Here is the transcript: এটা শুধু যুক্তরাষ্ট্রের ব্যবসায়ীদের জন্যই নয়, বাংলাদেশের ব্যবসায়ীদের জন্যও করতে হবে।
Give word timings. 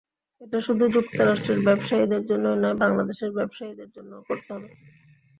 এটা 0.41 0.57
শুধু 0.67 0.83
যুক্তরাষ্ট্রের 0.95 1.59
ব্যবসায়ীদের 1.67 2.21
জন্যই 2.29 2.57
নয়, 2.59 2.77
বাংলাদেশের 2.83 3.31
ব্যবসায়ীদের 3.37 3.89
জন্যও 3.95 4.27
করতে 4.27 4.49
হবে। 4.53 4.69